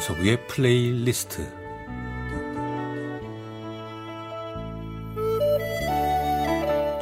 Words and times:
강석우의 0.00 0.46
플레이리스트 0.46 1.46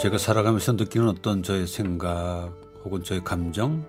제가 0.01 0.19
살아가면서 0.19 0.73
느끼는 0.73 1.09
어떤 1.09 1.45
저의 1.45 1.69
생각 1.69 2.51
혹은 2.85 3.05
저의 3.05 3.23
감정 3.23 3.87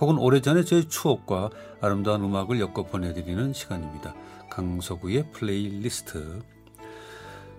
혹은 0.00 0.16
오래전에 0.16 0.64
저의 0.64 0.88
추억과 0.88 1.50
아름다운 1.82 2.24
음악을 2.24 2.58
엮어 2.58 2.84
보내드리는 2.84 3.52
시간입니다. 3.52 4.14
강석우의 4.48 5.30
플레이리스트 5.32 6.40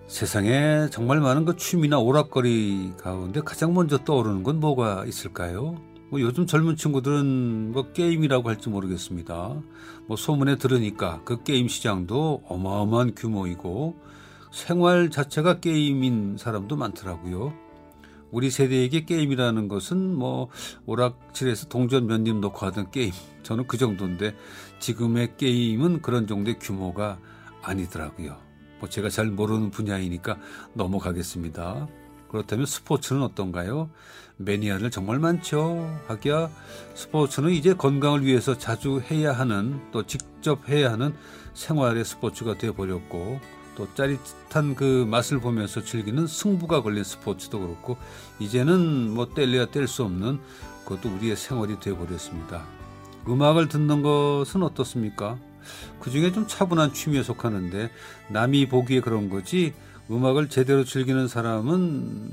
세상에 0.08 0.88
정말 0.90 1.20
많은 1.20 1.44
그 1.44 1.56
취미나 1.56 2.00
오락거리 2.00 2.94
가운데 2.98 3.40
가장 3.42 3.74
먼저 3.74 3.98
떠오르는 3.98 4.42
건 4.42 4.58
뭐가 4.58 5.04
있을까요? 5.04 5.93
뭐 6.14 6.20
요즘 6.20 6.46
젊은 6.46 6.76
친구들은 6.76 7.72
뭐 7.72 7.90
게임이라고 7.90 8.48
할지 8.48 8.68
모르겠습니다. 8.68 9.60
뭐 10.06 10.16
소문에 10.16 10.58
들으니까 10.58 11.20
그 11.24 11.42
게임 11.42 11.66
시장도 11.66 12.44
어마어마한 12.46 13.16
규모이고 13.16 13.96
생활 14.52 15.10
자체가 15.10 15.58
게임인 15.58 16.36
사람도 16.38 16.76
많더라고요. 16.76 17.52
우리 18.30 18.48
세대에게 18.48 19.06
게임이라는 19.06 19.66
것은 19.66 20.14
뭐 20.14 20.50
오락실에서 20.86 21.66
동전 21.66 22.06
몇님 22.06 22.40
놓고 22.40 22.64
하던 22.66 22.92
게임. 22.92 23.10
저는 23.42 23.66
그 23.66 23.76
정도인데 23.76 24.36
지금의 24.78 25.36
게임은 25.36 26.00
그런 26.00 26.28
정도의 26.28 26.60
규모가 26.60 27.18
아니더라고요. 27.60 28.36
뭐 28.78 28.88
제가 28.88 29.08
잘 29.08 29.32
모르는 29.32 29.72
분야이니까 29.72 30.38
넘어가겠습니다. 30.74 31.88
그렇다면 32.34 32.66
스포츠는 32.66 33.22
어떤가요? 33.22 33.90
매니아를 34.38 34.90
정말 34.90 35.20
많죠. 35.20 35.88
하기야 36.08 36.50
스포츠는 36.94 37.50
이제 37.50 37.74
건강을 37.74 38.24
위해서 38.24 38.58
자주 38.58 39.00
해야 39.08 39.32
하는 39.32 39.80
또 39.92 40.02
직접 40.04 40.68
해야 40.68 40.90
하는 40.90 41.14
생활의 41.54 42.04
스포츠가 42.04 42.58
되어 42.58 42.72
버렸고 42.72 43.38
또 43.76 43.86
짜릿한 43.94 44.74
그 44.74 45.06
맛을 45.08 45.38
보면서 45.38 45.84
즐기는 45.84 46.26
승부가 46.26 46.82
걸린 46.82 47.04
스포츠도 47.04 47.60
그렇고 47.60 47.98
이제는 48.40 49.10
뭐 49.10 49.32
뗄래야 49.32 49.66
뗄 49.66 49.86
수 49.86 50.02
없는 50.02 50.40
그것도 50.86 51.14
우리의 51.14 51.36
생활이 51.36 51.78
되어 51.78 51.96
버렸습니다. 51.96 52.64
음악을 53.28 53.68
듣는 53.68 54.02
것은 54.02 54.64
어떻습니까? 54.64 55.38
그 56.00 56.10
중에 56.10 56.32
좀 56.32 56.48
차분한 56.48 56.94
취미에 56.94 57.22
속하는데 57.22 57.92
남이 58.28 58.68
보기에 58.68 59.02
그런 59.02 59.30
거지 59.30 59.72
음악을 60.10 60.48
제대로 60.48 60.84
즐기는 60.84 61.28
사람은 61.28 62.30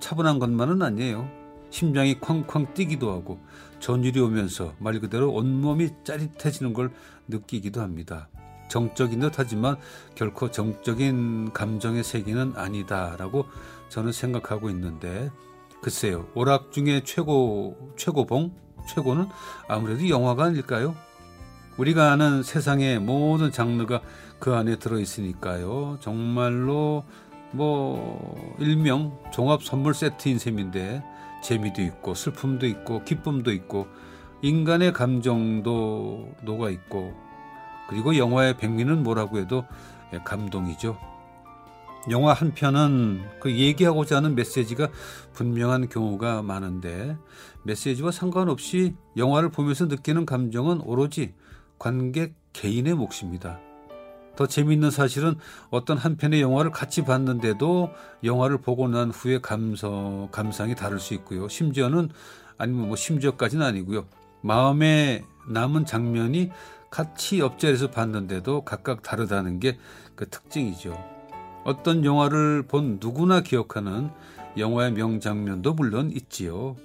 차분한 0.00 0.38
것만은 0.38 0.82
아니에요. 0.82 1.28
심장이 1.70 2.20
쾅쾅 2.20 2.74
뛰기도 2.74 3.10
하고 3.10 3.40
전율이 3.80 4.20
오면서 4.20 4.74
말 4.78 5.00
그대로 5.00 5.32
온몸이 5.32 5.90
짜릿해지는 6.04 6.72
걸 6.72 6.92
느끼기도 7.26 7.80
합니다. 7.80 8.28
정적인 8.68 9.20
듯 9.20 9.38
하지만 9.38 9.76
결코 10.14 10.50
정적인 10.50 11.52
감정의 11.52 12.04
세계는 12.04 12.52
아니다라고 12.56 13.46
저는 13.88 14.12
생각하고 14.12 14.70
있는데 14.70 15.30
글쎄요. 15.82 16.28
오락 16.34 16.72
중에 16.72 17.02
최고 17.04 17.92
최고봉 17.96 18.54
최고는 18.88 19.26
아무래도 19.68 20.08
영화가 20.08 20.44
아닐까요? 20.44 20.94
우리가 21.76 22.12
아는 22.12 22.42
세상의 22.42 23.00
모든 23.00 23.50
장르가 23.50 24.00
그 24.38 24.54
안에 24.54 24.76
들어 24.76 24.98
있으니까요. 24.98 25.98
정말로 26.00 27.04
뭐 27.50 28.56
일명 28.58 29.18
종합 29.32 29.62
선물 29.62 29.94
세트인 29.94 30.38
셈인데 30.38 31.02
재미도 31.42 31.82
있고 31.82 32.14
슬픔도 32.14 32.66
있고 32.66 33.04
기쁨도 33.04 33.52
있고 33.52 33.86
인간의 34.42 34.92
감정도 34.92 36.28
녹아 36.42 36.70
있고 36.70 37.14
그리고 37.88 38.16
영화의 38.16 38.56
백미는 38.56 39.02
뭐라고 39.02 39.38
해도 39.38 39.64
감동이죠. 40.24 40.96
영화 42.10 42.34
한 42.34 42.52
편은 42.52 43.22
그 43.40 43.50
얘기하고자 43.50 44.16
하는 44.16 44.34
메시지가 44.34 44.88
분명한 45.32 45.88
경우가 45.88 46.42
많은데 46.42 47.16
메시지와 47.62 48.10
상관없이 48.10 48.94
영화를 49.16 49.48
보면서 49.48 49.86
느끼는 49.86 50.26
감정은 50.26 50.82
오로지 50.82 51.34
관객 51.84 52.32
개인의 52.54 52.94
몫입니다. 52.94 53.60
더 54.36 54.46
재미있는 54.46 54.90
사실은 54.90 55.34
어떤 55.68 55.98
한 55.98 56.16
편의 56.16 56.40
영화를 56.40 56.70
같이 56.70 57.04
봤는데도 57.04 57.90
영화를 58.24 58.56
보고 58.56 58.88
난 58.88 59.10
후에 59.10 59.38
감성, 59.42 60.28
감상이 60.32 60.74
다를 60.74 60.98
수 60.98 61.12
있고요. 61.12 61.46
심지어는 61.46 62.08
아니면 62.56 62.86
뭐 62.86 62.96
심지어까지는 62.96 63.66
아니고요. 63.66 64.06
마음에 64.40 65.24
남은 65.46 65.84
장면이 65.84 66.50
같이 66.90 67.40
옆자리에서 67.40 67.90
봤는데도 67.90 68.62
각각 68.62 69.02
다르다는 69.02 69.60
게 69.60 69.76
그 70.14 70.28
특징이죠. 70.28 70.96
어떤 71.64 72.04
영화를 72.04 72.64
본 72.68 72.98
누구나 73.00 73.40
기억하는 73.40 74.10
영화의 74.56 74.92
명장면도 74.92 75.74
물론 75.74 76.10
있지요. 76.12 76.76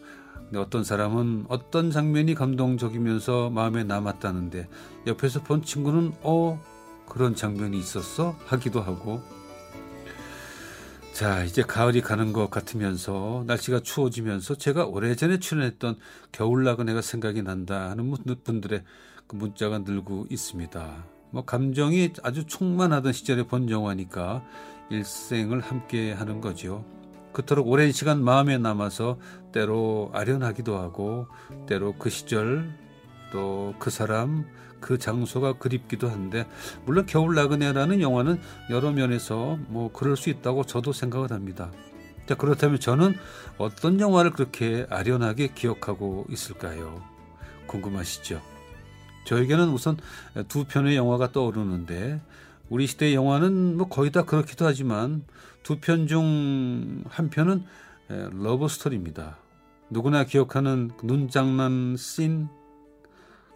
어떤 0.56 0.84
사람은 0.84 1.46
어떤 1.50 1.92
장면이 1.92 2.36
감동적이면서 2.36 3.50
마음에 3.50 3.84
남았다는데 3.84 4.68
옆에서 5.08 5.44
본 5.44 5.62
친구는 5.62 6.14
어 6.22 6.60
그런 7.08 7.36
장면이 7.36 7.78
있었어 7.78 8.36
하기도 8.46 8.82
하고 8.82 9.22
자 11.14 11.44
이제 11.44 11.62
가을이 11.62 12.02
가는 12.02 12.32
것 12.32 12.50
같으면서 12.50 13.44
날씨가 13.46 13.82
추워지면서 13.82 14.56
제가 14.56 14.86
오래전에 14.86 15.40
출연했던 15.40 15.98
겨울나그네가 16.32 17.02
생각이 17.02 17.42
난다 17.42 17.90
하는 17.90 18.10
분들의 18.44 18.84
그 19.28 19.36
문자가 19.36 19.80
늘고 19.80 20.28
있습니다. 20.30 21.06
뭐 21.32 21.46
감정이 21.46 22.14
아주 22.24 22.46
충만하던 22.46 23.14
시절에 23.14 23.44
본 23.44 23.70
영화니까 23.70 24.44
일생을 24.90 25.60
함께 25.60 26.12
하는 26.14 26.42
거죠. 26.42 26.84
그토록 27.34 27.68
오랜 27.68 27.92
시간 27.92 28.24
마음에 28.24 28.58
남아서 28.58 29.18
때로 29.52 30.12
아련하기도 30.14 30.78
하고 30.78 31.28
때로 31.68 31.94
그 31.98 32.10
시절 32.10 32.74
또 33.32 33.74
그 33.80 33.90
사람 33.90 34.46
그 34.80 34.98
장소가 34.98 35.54
그립기도 35.54 36.10
한데 36.10 36.48
물론 36.86 37.06
겨울 37.06 37.36
나그네라는 37.36 38.02
영화는 38.02 38.40
여러 38.70 38.92
면에서 38.92 39.58
뭐 39.68 39.92
그럴 39.92 40.16
수 40.16 40.30
있다고 40.30 40.64
저도 40.66 40.94
생각을 40.94 41.32
합니다. 41.32 41.72
자 42.26 42.36
그렇다면 42.36 42.80
저는 42.80 43.16
어떤 43.58 44.00
영화를 44.00 44.32
그렇게 44.32 44.86
아련하게 44.90 45.50
기억하고 45.54 46.26
있을까요? 46.30 47.02
궁금하시죠? 47.68 48.42
저에게는 49.26 49.70
우선 49.70 49.98
두 50.48 50.66
편의 50.66 50.96
영화가 50.96 51.32
떠오르는데 51.32 52.22
우리 52.70 52.88
시대의 52.88 53.16
영화는 53.16 53.78
뭐 53.78 53.88
거의 53.88 54.12
다 54.12 54.24
그렇기도 54.26 54.66
하지만 54.66 55.24
두 55.64 55.80
편 55.80 56.08
중 56.08 57.04
한 57.10 57.30
편은 57.30 57.64
러브 58.08 58.68
스토리입니다. 58.68 59.38
누구나 59.90 60.24
기억하는 60.24 60.92
그 60.98 61.06
눈장난 61.06 61.96
씬, 61.98 62.48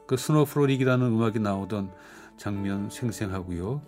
그 0.08 0.18
Snow 0.18 0.39
Frolic이라는 0.39 1.06
음악이 1.06 1.40
나오던 1.40 1.92
장면 2.38 2.90
생생하고요. 2.90 3.82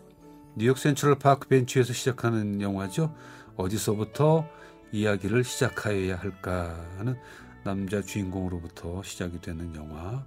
뉴욕 0.56 0.78
센트럴 0.78 1.18
파크 1.20 1.48
벤치에서 1.48 1.94
시작하는 1.94 2.62
영화죠. 2.62 3.14
어디서부터 3.58 4.48
이야기를 4.92 5.44
시작하여야 5.44 6.18
할까 6.18 6.80
하는 6.98 7.18
남자 7.64 8.02
주인공으로부터 8.02 9.02
시작이 9.04 9.42
되는 9.42 9.76
영화. 9.76 10.24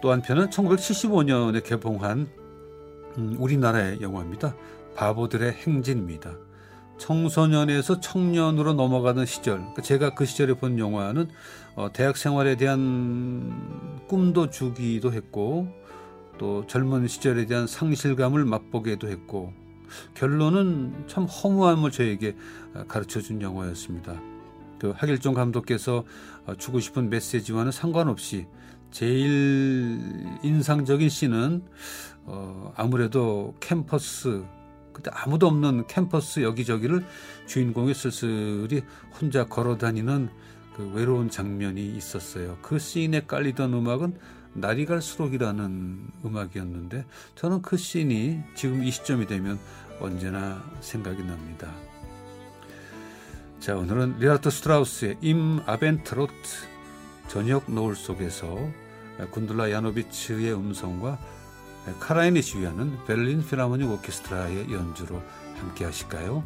또 0.00 0.10
한편은 0.12 0.48
1975년에 0.50 1.62
개봉한 1.64 2.28
음, 3.18 3.36
우리나라의 3.38 4.00
영화입니다. 4.00 4.54
바보들의 4.94 5.52
행진입니다. 5.52 6.36
청소년에서 6.98 8.00
청년으로 8.00 8.74
넘어가는 8.74 9.26
시절, 9.26 9.58
그러니까 9.58 9.82
제가 9.82 10.14
그 10.14 10.24
시절에 10.24 10.54
본 10.54 10.78
영화는 10.78 11.28
어, 11.76 11.90
대학 11.92 12.16
생활에 12.16 12.56
대한 12.56 14.00
꿈도 14.08 14.50
주기도 14.50 15.12
했고, 15.12 15.68
또 16.38 16.66
젊은 16.66 17.06
시절에 17.06 17.46
대한 17.46 17.66
상실감을 17.66 18.44
맛보게도 18.44 19.08
했고, 19.08 19.52
결론은 20.14 21.04
참 21.06 21.24
허무함을 21.24 21.90
저에게 21.90 22.36
어, 22.74 22.84
가르쳐 22.88 23.20
준 23.20 23.42
영화였습니다. 23.42 24.20
그 24.78 24.92
하길종 24.96 25.34
감독께서 25.34 26.04
어, 26.46 26.54
주고 26.56 26.78
싶은 26.80 27.10
메시지와는 27.10 27.72
상관없이 27.72 28.46
제일 28.90 30.00
인상적인 30.42 31.08
씬은 31.08 31.62
어, 32.24 32.72
아무래도 32.76 33.54
캠퍼스 33.60 34.44
그때 34.92 35.10
아무도 35.14 35.46
없는 35.46 35.86
캠퍼스 35.86 36.42
여기저기를 36.42 37.04
주인공이 37.46 37.94
쓸쓸히 37.94 38.82
혼자 39.20 39.46
걸어다니는 39.46 40.28
그 40.76 40.90
외로운 40.92 41.30
장면이 41.30 41.96
있었어요. 41.96 42.58
그 42.62 42.78
씬에 42.78 43.22
깔리던 43.26 43.72
음악은 43.72 44.18
날이 44.54 44.86
갈수록이라는 44.86 46.10
음악이었는데 46.24 47.04
저는 47.36 47.62
그 47.62 47.76
씬이 47.76 48.40
지금 48.54 48.82
이 48.82 48.90
시점이 48.90 49.26
되면 49.26 49.58
언제나 50.00 50.62
생각이 50.80 51.22
납니다. 51.22 51.72
자 53.60 53.76
오늘은 53.76 54.18
리하르트 54.18 54.50
스트라우스의 54.50 55.18
Im 55.20 55.60
Abendrot 55.66 56.32
저녁 57.28 57.70
노을 57.70 57.94
속에서 57.94 58.56
군들라 59.30 59.70
야노비츠의 59.70 60.54
음성과 60.54 61.18
카라인이 62.00 62.40
지휘하는 62.42 63.04
베를린 63.06 63.46
필하모닉 63.46 63.90
오케스트라의 63.90 64.72
연주로 64.72 65.22
함께 65.58 65.84
하실까요? 65.84 66.42